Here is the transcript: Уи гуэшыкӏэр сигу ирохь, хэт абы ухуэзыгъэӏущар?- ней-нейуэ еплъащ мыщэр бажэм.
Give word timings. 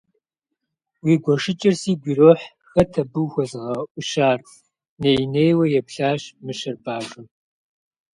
Уи 1.05 1.13
гуэшыкӏэр 1.23 1.75
сигу 1.81 2.07
ирохь, 2.11 2.45
хэт 2.69 2.93
абы 3.01 3.19
ухуэзыгъэӏущар?- 3.23 4.39
ней-нейуэ 5.01 5.65
еплъащ 5.79 6.21
мыщэр 6.43 6.75
бажэм. 6.83 7.25